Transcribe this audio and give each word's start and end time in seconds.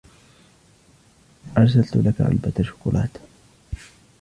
أرسلت 1.57 1.95
لك 1.95 2.21
علبة 2.21 2.53
شكولاطة. 2.63 3.19